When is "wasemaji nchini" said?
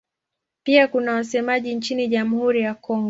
1.13-2.07